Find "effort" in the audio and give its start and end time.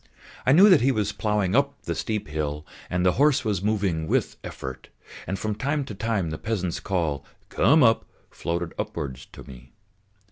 4.43-4.89